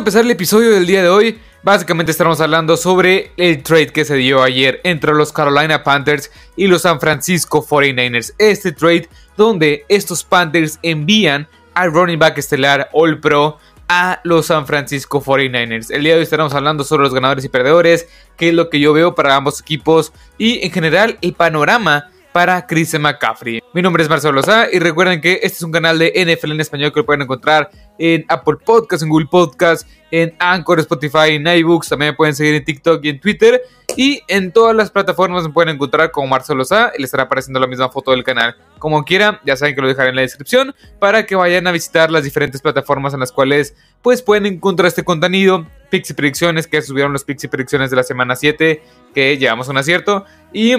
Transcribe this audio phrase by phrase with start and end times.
[0.00, 1.38] a empezar el episodio del día de hoy.
[1.62, 6.68] Básicamente estamos hablando sobre el trade que se dio ayer entre los Carolina Panthers y
[6.68, 8.32] los San Francisco 49ers.
[8.38, 13.58] Este trade donde estos Panthers envían al running back estelar All Pro
[13.90, 15.90] a los San Francisco 49ers.
[15.90, 18.08] El día de hoy estaremos hablando sobre los ganadores y perdedores,
[18.38, 22.66] qué es lo que yo veo para ambos equipos y en general el panorama para
[22.66, 23.62] Chris McCaffrey.
[23.72, 26.60] Mi nombre es Marcelo Sá y recuerden que este es un canal de NFL en
[26.60, 31.46] español que lo pueden encontrar en Apple Podcasts, en Google Podcasts, en Anchor, Spotify, en
[31.46, 31.88] iBooks.
[31.88, 33.60] También me pueden seguir en TikTok y en Twitter.
[33.96, 37.66] Y en todas las plataformas me pueden encontrar como Marcelo y les estará apareciendo la
[37.66, 38.56] misma foto del canal.
[38.78, 42.10] Como quieran, ya saben que lo dejaré en la descripción para que vayan a visitar
[42.10, 45.66] las diferentes plataformas en las cuales pues pueden encontrar este contenido.
[45.90, 50.24] Pixie Predicciones, que subieron los Pixie Predicciones de la semana 7, que llevamos un acierto.
[50.52, 50.76] Y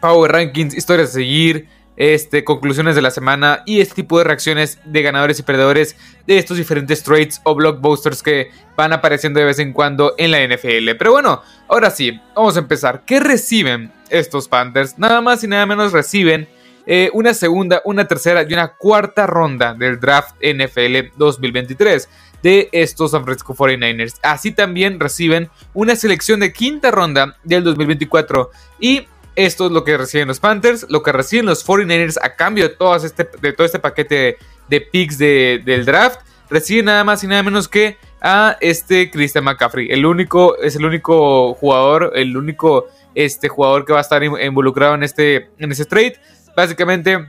[0.00, 4.78] Power Rankings, historias a seguir, este, conclusiones de la semana y este tipo de reacciones
[4.86, 5.96] de ganadores y perdedores
[6.26, 10.42] de estos diferentes trades o blockbusters que van apareciendo de vez en cuando en la
[10.42, 10.96] NFL.
[10.98, 13.02] Pero bueno, ahora sí, vamos a empezar.
[13.04, 14.98] ¿Qué reciben estos Panthers?
[14.98, 16.48] Nada más y nada menos reciben
[16.86, 22.08] eh, una segunda, una tercera y una cuarta ronda del draft NFL 2023
[22.42, 24.14] de estos San Francisco 49ers.
[24.22, 29.96] Así también reciben una selección de quinta ronda del 2024 y esto es lo que
[29.96, 33.64] reciben los Panthers, lo que reciben los 49ers a cambio de, todo este, de todo
[33.64, 36.20] este paquete de, picks del draft.
[36.48, 39.88] Reciben nada más y nada menos que a este Christian McCaffrey.
[39.90, 44.94] El único, es el único jugador, el único este, jugador que va a estar involucrado
[44.94, 46.20] en este, en este trade.
[46.56, 47.28] Básicamente,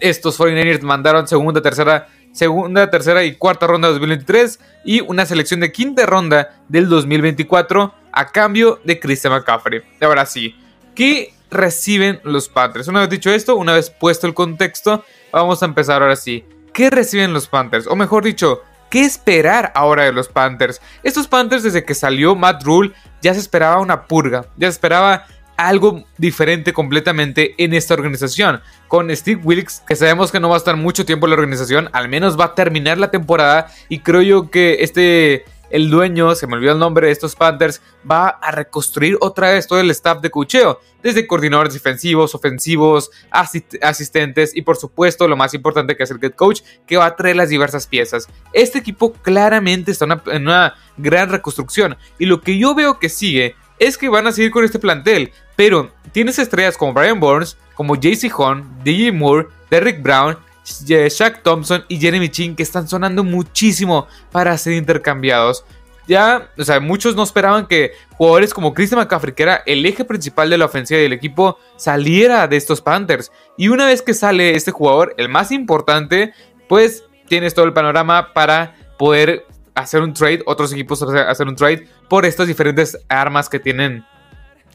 [0.00, 5.60] estos 49ers mandaron segunda, tercera, segunda, tercera y cuarta ronda de 2023 y una selección
[5.60, 9.82] de quinta ronda del 2024 a cambio de Christian McCaffrey.
[10.00, 10.56] Ahora sí,
[10.94, 12.88] ¿Qué reciben los Panthers?
[12.88, 16.44] Una vez dicho esto, una vez puesto el contexto, vamos a empezar ahora sí.
[16.72, 17.86] ¿Qué reciben los Panthers?
[17.86, 20.80] O mejor dicho, ¿qué esperar ahora de los Panthers?
[21.02, 25.26] Estos Panthers desde que salió Matt Rule ya se esperaba una purga, ya se esperaba
[25.56, 28.60] algo diferente completamente en esta organización.
[28.88, 31.88] Con Steve Wilkes, que sabemos que no va a estar mucho tiempo en la organización,
[31.92, 36.46] al menos va a terminar la temporada y creo yo que este el dueño, se
[36.46, 40.20] me olvidó el nombre de estos Panthers, va a reconstruir otra vez todo el staff
[40.20, 46.10] de cocheo, desde coordinadores defensivos, ofensivos, asistentes y por supuesto lo más importante que es
[46.10, 48.28] el head coach, que va a traer las diversas piezas.
[48.52, 53.56] Este equipo claramente está en una gran reconstrucción y lo que yo veo que sigue
[53.78, 57.96] es que van a seguir con este plantel, pero tienes estrellas como Brian Burns, como
[57.96, 64.06] JC Horn, DJ Moore, Derrick Brown, Shaq Thompson y Jeremy Chin que están sonando muchísimo
[64.30, 65.64] para ser intercambiados.
[66.08, 70.04] Ya, o sea, muchos no esperaban que jugadores como Christian McCaffrey, que era el eje
[70.04, 73.30] principal de la ofensiva del equipo, saliera de estos Panthers.
[73.56, 76.34] Y una vez que sale este jugador, el más importante,
[76.68, 81.88] pues tienes todo el panorama para poder hacer un trade, otros equipos hacer un trade
[82.08, 84.04] por estas diferentes armas que tienen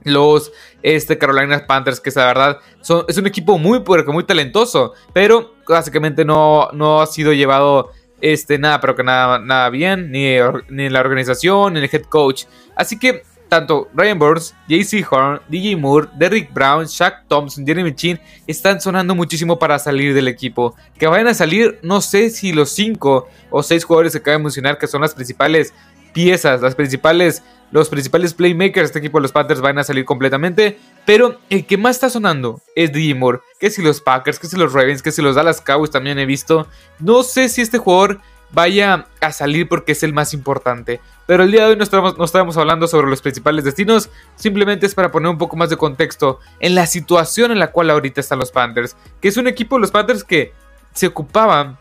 [0.03, 2.59] los este, Carolina Panthers, que es la verdad
[3.07, 7.91] es un equipo muy, muy talentoso, pero básicamente no, no ha sido llevado
[8.21, 10.35] este, nada, pero que nada, nada bien, ni,
[10.69, 12.45] ni la organización, ni el head coach.
[12.75, 18.19] Así que tanto Ryan Burns, JC Horn, DJ Moore, Derrick Brown, Shaq Thompson, Jeremy Chin
[18.45, 20.75] están sonando muchísimo para salir del equipo.
[20.97, 24.43] Que vayan a salir, no sé si los 5 o 6 jugadores que acabo de
[24.43, 25.73] mencionar, que son las principales
[26.13, 30.05] piezas, las principales los principales playmakers de este equipo de los Panthers van a salir
[30.05, 30.79] completamente.
[31.05, 33.39] Pero el que más está sonando es DJ Moore.
[33.59, 36.25] Que si los Packers, que si los Ravens, que si los Dallas Cowboys también he
[36.25, 36.67] visto.
[36.99, 38.19] No sé si este jugador
[38.51, 41.01] vaya a salir porque es el más importante.
[41.25, 44.09] Pero el día de hoy no estamos, no hablando sobre los principales destinos.
[44.35, 47.89] Simplemente es para poner un poco más de contexto en la situación en la cual
[47.89, 48.95] ahorita están los Panthers.
[49.19, 50.53] Que es un equipo de los Panthers que
[50.93, 51.77] se ocupaban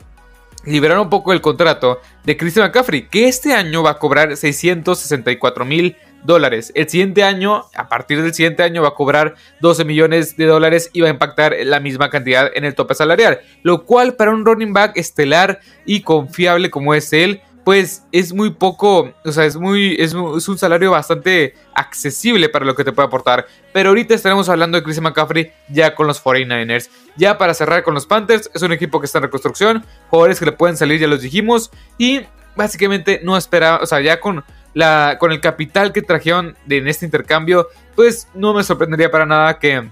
[0.66, 5.64] liberaron un poco el contrato de Christian McCaffrey, que este año va a cobrar 664
[5.64, 6.72] mil dólares.
[6.74, 10.90] El siguiente año, a partir del siguiente año, va a cobrar 12 millones de dólares
[10.92, 13.40] y va a impactar la misma cantidad en el tope salarial.
[13.62, 18.50] Lo cual para un running back estelar y confiable como es él, pues es muy
[18.50, 23.08] poco, o sea, es muy, es, un salario bastante accesible para lo que te puede
[23.08, 23.48] aportar.
[23.72, 26.88] Pero ahorita estaremos hablando de Chris McCaffrey ya con los 49ers.
[27.16, 30.44] Ya para cerrar con los Panthers, es un equipo que está en reconstrucción, jugadores que
[30.44, 32.20] le pueden salir, ya los dijimos, y
[32.54, 37.04] básicamente no esperaba, o sea, ya con, la, con el capital que trajeron en este
[37.04, 37.66] intercambio,
[37.96, 39.90] pues no me sorprendería para nada que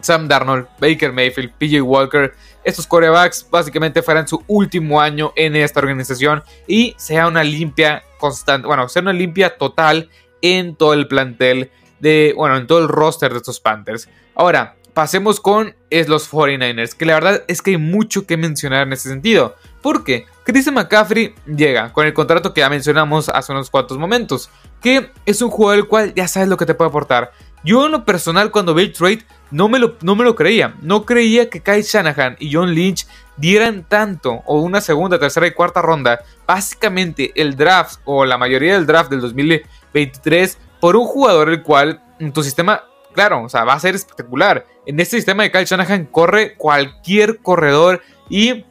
[0.00, 2.34] Sam Darnold, Baker Mayfield, PJ Walker,
[2.64, 8.66] estos corebacks básicamente fueran su último año en esta organización y sea una limpia constante,
[8.66, 10.10] bueno, sea una limpia total
[10.42, 11.70] en todo el plantel
[12.00, 14.08] de, bueno, en todo el roster de estos Panthers.
[14.34, 18.86] Ahora, pasemos con es los 49ers, que la verdad es que hay mucho que mencionar
[18.86, 19.54] en ese sentido.
[19.82, 24.48] Porque Christian McCaffrey llega con el contrato que ya mencionamos hace unos cuantos momentos,
[24.80, 27.30] que es un jugador el cual ya sabes lo que te puede aportar.
[27.66, 30.76] Yo en lo personal cuando vi el trade no me lo, no me lo creía.
[30.82, 35.50] No creía que Kyle Shanahan y John Lynch dieran tanto o una segunda, tercera y
[35.50, 36.20] cuarta ronda.
[36.46, 42.00] Básicamente el draft o la mayoría del draft del 2023 por un jugador el cual
[42.20, 44.64] en tu sistema, claro, o sea, va a ser espectacular.
[44.86, 48.64] En este sistema de Kyle Shanahan corre cualquier corredor y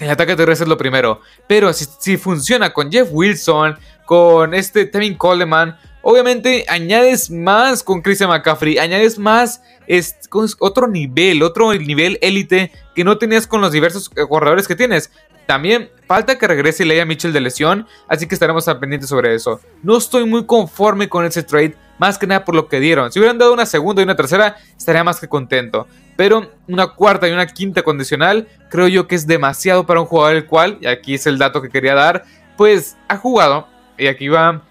[0.00, 1.20] el ataque terrestre es lo primero.
[1.46, 8.02] Pero si, si funciona con Jeff Wilson, con este Tevin Coleman, obviamente añades más con
[8.02, 10.16] Christian McCaffrey, añades más es,
[10.60, 15.10] otro nivel, otro nivel élite que no tenías con los diversos eh, corredores que tienes.
[15.46, 19.60] También falta que regrese Leia Mitchell de lesión, así que estaremos pendientes sobre eso.
[19.82, 23.12] No estoy muy conforme con ese trade, más que nada por lo que dieron.
[23.12, 25.86] Si hubieran dado una segunda y una tercera, estaría más que contento.
[26.16, 30.36] Pero una cuarta y una quinta condicional, creo yo que es demasiado para un jugador
[30.36, 32.24] el cual, y aquí es el dato que quería dar,
[32.56, 33.68] pues ha jugado,
[33.98, 34.62] y aquí va,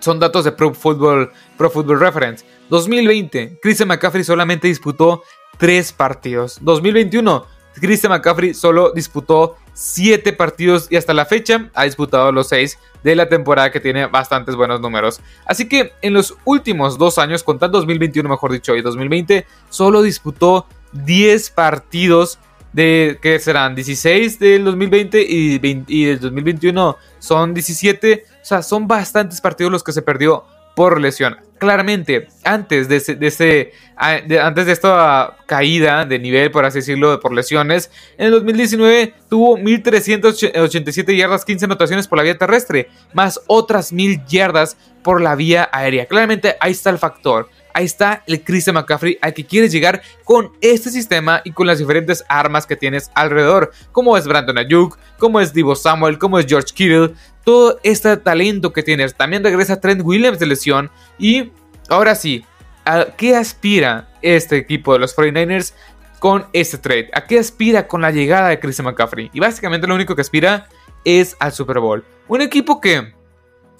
[0.00, 2.44] son datos de Pro Football, Pro Football Reference.
[2.70, 5.22] 2020, Christian McCaffrey solamente disputó
[5.58, 6.58] 3 partidos.
[6.60, 12.78] 2021, Christian McCaffrey solo disputó 7 partidos y hasta la fecha ha disputado los 6
[13.02, 15.20] de la temporada que tiene bastantes buenos números.
[15.44, 20.66] Así que en los últimos dos años, contando 2021 mejor dicho y 2020, solo disputó
[20.92, 22.38] 10 partidos
[22.76, 28.24] de que serán 16 del 2020 y, y del 2021 son 17.
[28.30, 30.44] O sea, son bastantes partidos los que se perdió
[30.74, 31.38] por lesión.
[31.56, 37.90] Claramente, antes de, ese, antes de esta caída de nivel, por así decirlo, por lesiones,
[38.18, 44.26] en el 2019 tuvo 1387 yardas, 15 anotaciones por la vía terrestre, más otras 1000
[44.26, 46.04] yardas por la vía aérea.
[46.04, 50.52] Claramente ahí está el factor ahí está el Christian McCaffrey al que quieres llegar con
[50.62, 55.40] este sistema y con las diferentes armas que tienes alrededor, como es Brandon Ayuk, como
[55.40, 57.12] es Divo Samuel, como es George Kittle,
[57.44, 59.14] todo este talento que tienes.
[59.14, 61.52] También regresa Trent Williams de lesión y
[61.90, 62.46] ahora sí,
[62.86, 65.74] ¿a qué aspira este equipo de los 49ers?
[66.18, 67.10] con este trade.
[67.12, 69.30] ¿A qué aspira con la llegada de Christian McCaffrey?
[69.34, 70.66] Y básicamente lo único que aspira
[71.04, 72.02] es al Super Bowl.
[72.26, 73.12] Un equipo que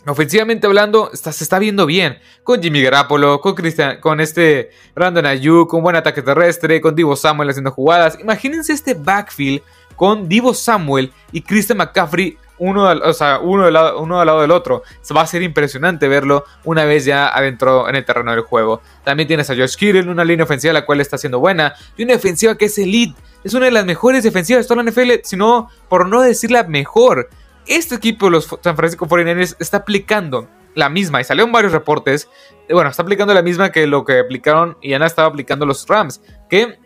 [0.06, 2.18] Ofensivamente hablando, se está viendo bien.
[2.44, 7.16] Con Jimmy Garoppolo, con, Christian, con este Brandon Ayuk, con buen ataque terrestre, con Divo
[7.16, 8.18] Samuel haciendo jugadas.
[8.20, 9.62] Imagínense este backfield
[9.96, 14.40] con Divo Samuel y Christian McCaffrey uno, o sea, uno, del lado, uno al lado
[14.40, 14.82] del otro.
[15.14, 18.80] Va a ser impresionante verlo una vez ya adentro en el terreno del juego.
[19.04, 21.74] También tienes a Josh Kittle, una línea ofensiva la cual está siendo buena.
[21.96, 23.20] Y una defensiva que es elite.
[23.44, 26.64] Es una de las mejores defensivas de toda la NFL, sino por no decir la
[26.64, 27.28] mejor
[27.66, 32.28] este equipo de los San Francisco 49ers está aplicando la misma, y salieron varios reportes,
[32.68, 36.20] bueno, está aplicando la misma que lo que aplicaron y ya estaba aplicando los Rams,
[36.50, 36.78] que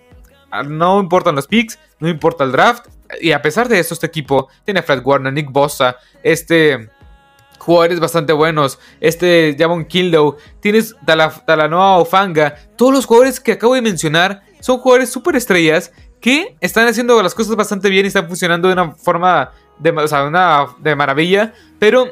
[0.50, 2.87] ah, no importan los picks, no importa el draft,
[3.21, 6.88] y a pesar de eso, este equipo tiene a Fred Warner, Nick Bosa, este
[7.61, 8.79] jugadores bastante buenos.
[9.00, 12.55] Este Javon Kildow, tienes Talanoa Ofanga.
[12.77, 17.35] Todos los jugadores que acabo de mencionar son jugadores super estrellas que están haciendo las
[17.35, 22.09] cosas bastante bien y están funcionando de una forma de, una, de maravilla, pero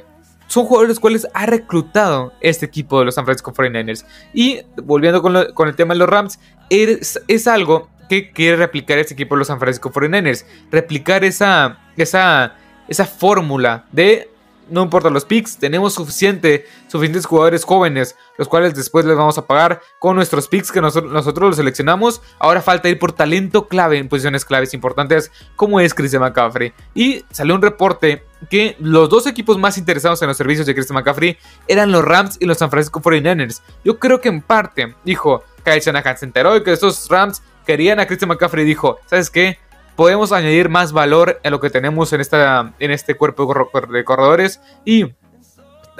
[0.46, 4.04] son jugadores los cuales ha reclutado este equipo de los San Francisco 49ers.
[4.32, 9.14] Y volviendo con, el tema de los Rams, es, es, algo que quiere replicar este
[9.14, 10.46] equipo de los San Francisco 49ers.
[10.70, 12.56] Replicar esa, esa,
[12.88, 14.30] esa fórmula de
[14.70, 19.46] no importa los picks, tenemos suficiente, suficientes jugadores jóvenes, los cuales después les vamos a
[19.46, 22.22] pagar con nuestros picks que nosotros, los seleccionamos.
[22.38, 26.72] Ahora falta ir por talento clave en posiciones claves importantes, como es Christian McCaffrey.
[26.94, 30.94] Y salió un reporte que los dos equipos más interesados en los servicios de Christian
[30.94, 33.62] McCaffrey eran los Rams y los San Francisco 49ers.
[33.84, 38.00] Yo creo que en parte, dijo Kyle Shanahan, se enteró de que estos Rams querían
[38.00, 39.58] a Christian McCaffrey dijo, ¿sabes qué?
[39.98, 43.52] Podemos añadir más valor a lo que tenemos en, esta, en este cuerpo
[43.90, 45.06] de corredores y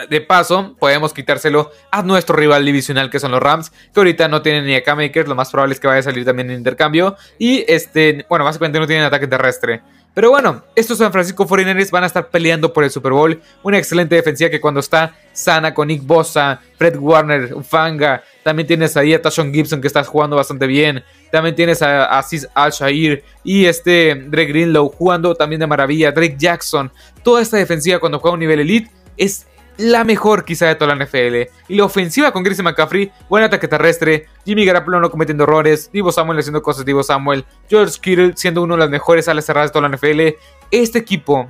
[0.09, 4.40] de paso, podemos quitárselo a nuestro rival divisional que son los Rams, que ahorita no
[4.40, 7.17] tienen ni a K-Makers, lo más probable es que vaya a salir también en intercambio.
[7.40, 9.83] Y este, bueno, básicamente no tienen ataque terrestre.
[10.15, 13.41] Pero bueno, estos San Francisco 49ers van a estar peleando por el Super Bowl.
[13.62, 18.25] Una excelente defensiva que cuando está sana con Nick Bosa, Fred Warner, Fanga.
[18.43, 21.05] También tienes ahí a Tashon Gibson que está jugando bastante bien.
[21.31, 26.11] También tienes a Aziz Al-Shair y este Drake Greenlow jugando también de maravilla.
[26.11, 26.91] Drake Jackson.
[27.23, 29.47] Toda esta defensiva cuando juega a un nivel elite es
[29.79, 31.51] la mejor quizá de toda la NFL.
[31.69, 36.13] Y la ofensiva con Christian McCaffrey, buen ataque terrestre, Jimmy Garoppolo no cometiendo errores, Divo
[36.13, 39.73] Samuel haciendo cosas, Divo Samuel, George Kittle siendo uno de las mejores alas cerradas de
[39.73, 40.37] toda la NFL.
[40.71, 41.49] Este equipo,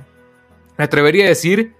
[0.77, 1.73] me atrevería a decir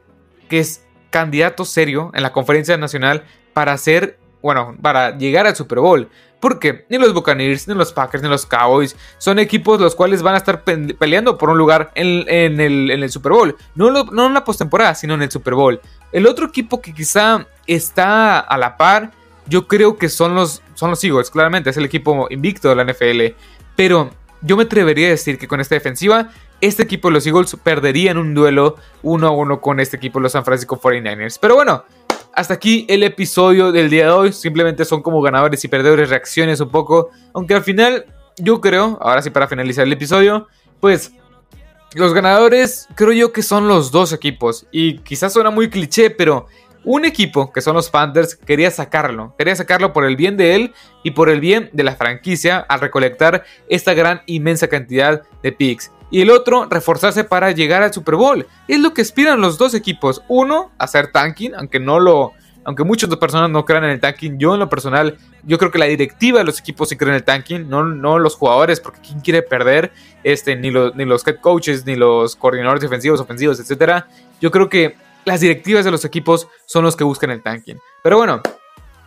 [0.49, 5.79] que es candidato serio en la conferencia nacional para ser bueno, para llegar al Super
[5.79, 6.09] Bowl.
[6.39, 10.35] Porque ni los Buccaneers, ni los Packers, ni los Cowboys son equipos los cuales van
[10.35, 13.57] a estar peleando por un lugar en, el, Super Bowl.
[13.75, 15.81] No, en la postemporada, sino en el Super Bowl.
[16.13, 19.11] El otro equipo que quizá está a la par,
[19.47, 22.85] yo creo que son los, son los Eagles, claramente, es el equipo invicto de la
[22.85, 23.35] NFL.
[23.75, 26.29] Pero yo me atrevería a decir que con esta defensiva,
[26.61, 30.19] este equipo de los Eagles perdería en un duelo uno a uno con este equipo
[30.19, 31.37] de los San Francisco 49ers.
[31.41, 31.83] Pero bueno,
[32.33, 34.33] hasta aquí el episodio del día de hoy.
[34.33, 37.09] Simplemente son como ganadores y perdedores, reacciones un poco.
[37.33, 38.05] Aunque al final,
[38.37, 40.47] yo creo, ahora sí para finalizar el episodio,
[40.79, 41.11] pues
[41.95, 44.67] los ganadores creo yo que son los dos equipos.
[44.71, 46.47] Y quizás suena muy cliché, pero
[46.83, 49.35] un equipo, que son los Panthers, quería sacarlo.
[49.37, 52.79] Quería sacarlo por el bien de él y por el bien de la franquicia al
[52.79, 55.91] recolectar esta gran inmensa cantidad de picks.
[56.11, 58.47] Y el otro, reforzarse para llegar al Super Bowl.
[58.67, 60.23] Es lo que aspiran los dos equipos.
[60.27, 62.33] Uno, hacer tanking, aunque no lo.
[62.65, 65.79] Aunque muchas personas no crean en el tanking, yo en lo personal, yo creo que
[65.79, 68.99] la directiva de los equipos sí creen en el tanking, no, no los jugadores, porque
[69.01, 69.91] quién quiere perder,
[70.23, 74.03] este, ni, los, ni los head coaches, ni los coordinadores defensivos, ofensivos, etc.
[74.39, 74.97] Yo creo que
[75.29, 77.77] las directivas de los equipos son los que buscan el tanking.
[78.03, 78.41] Pero bueno,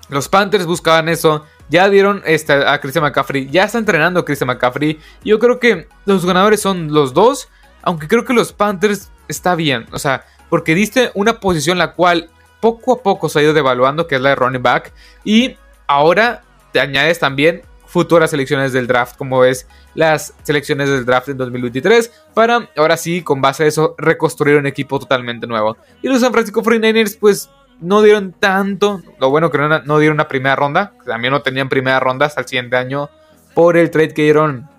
[0.09, 1.45] los Panthers buscaban eso.
[1.69, 3.49] Ya dieron este, a Christian McCaffrey.
[3.51, 5.01] Ya está entrenando a Christian McCaffrey.
[5.25, 7.49] Yo creo que los ganadores son los dos.
[7.83, 9.87] Aunque creo que los Panthers está bien.
[9.91, 14.07] O sea, porque diste una posición la cual poco a poco se ha ido devaluando,
[14.07, 14.93] que es la de running back.
[15.25, 15.57] Y
[15.89, 17.63] ahora te añades también
[17.93, 23.21] futuras selecciones del draft, como ves las selecciones del draft en 2023, para ahora sí,
[23.21, 25.77] con base a eso, reconstruir un equipo totalmente nuevo.
[26.01, 30.27] Y los San Francisco 49ers, pues no dieron tanto, lo bueno que no, dieron una
[30.27, 33.11] primera ronda, también no tenían primera ronda hasta el siguiente año
[33.53, 34.71] por el trade que dieron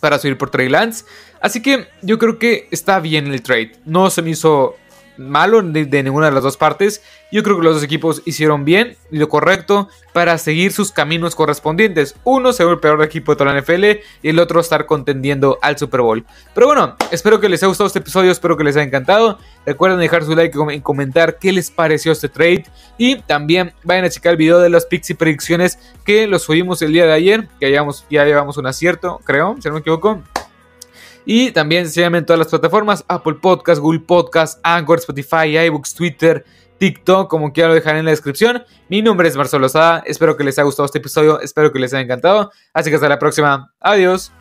[0.00, 1.06] para subir por Trey Lance.
[1.40, 3.72] Así que yo creo que está bien el trade.
[3.86, 4.76] No se me hizo
[5.16, 7.02] malo de, ninguna de las dos partes.
[7.30, 11.34] Yo creo que los dos equipos hicieron bien y lo correcto para seguir sus caminos
[11.34, 12.14] correspondientes.
[12.24, 13.84] Uno ser el peor equipo de toda la NFL
[14.22, 16.24] y el otro estar contendiendo al Super Bowl.
[16.54, 19.38] Pero bueno, espero que les haya gustado este episodio, espero que les haya encantado.
[19.66, 22.66] Recuerden dejar su like y comentar qué les pareció este trade.
[22.98, 26.82] Y también vayan a checar el video de las picks y predicciones que los subimos
[26.82, 30.22] el día de ayer, que ya llevamos un acierto, creo, si no me equivoco.
[31.24, 36.44] Y también síganme en todas las plataformas: Apple Podcast, Google Podcast, Anchor, Spotify, iBooks, Twitter,
[36.78, 38.62] TikTok, como quiera lo dejaré en la descripción.
[38.88, 40.02] Mi nombre es Marcelo Sada.
[40.06, 41.40] Espero que les haya gustado este episodio.
[41.40, 42.50] Espero que les haya encantado.
[42.72, 43.72] Así que hasta la próxima.
[43.80, 44.32] Adiós.